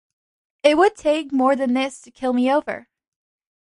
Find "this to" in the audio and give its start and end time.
1.75-2.09